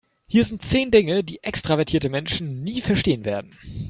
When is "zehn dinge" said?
0.65-1.23